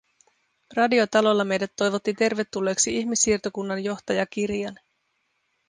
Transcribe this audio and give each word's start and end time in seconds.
Radiotalolla 0.73 1.43
meidät 1.45 1.71
toivotti 1.75 2.13
tervetulleeksi 2.13 2.97
ihmissiirtokunnan 2.97 3.83
johtaja 3.83 4.25
Kiran. 4.25 4.77